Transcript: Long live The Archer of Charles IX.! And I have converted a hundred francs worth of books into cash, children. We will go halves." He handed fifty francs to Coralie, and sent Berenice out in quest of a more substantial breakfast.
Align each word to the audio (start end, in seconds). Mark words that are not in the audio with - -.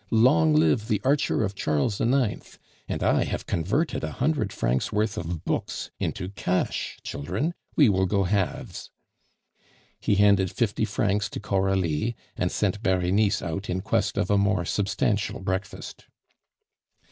Long 0.09 0.55
live 0.55 0.87
The 0.87 0.99
Archer 1.03 1.43
of 1.43 1.53
Charles 1.53 2.01
IX.! 2.01 2.57
And 2.89 3.03
I 3.03 3.23
have 3.25 3.45
converted 3.45 4.03
a 4.03 4.13
hundred 4.13 4.51
francs 4.51 4.91
worth 4.91 5.15
of 5.15 5.45
books 5.45 5.91
into 5.99 6.29
cash, 6.29 6.97
children. 7.03 7.53
We 7.75 7.87
will 7.87 8.07
go 8.07 8.23
halves." 8.23 8.89
He 9.99 10.15
handed 10.15 10.49
fifty 10.51 10.85
francs 10.85 11.29
to 11.29 11.39
Coralie, 11.39 12.15
and 12.35 12.51
sent 12.51 12.81
Berenice 12.81 13.43
out 13.43 13.69
in 13.69 13.81
quest 13.81 14.17
of 14.17 14.31
a 14.31 14.39
more 14.39 14.65
substantial 14.65 15.39
breakfast. 15.39 16.07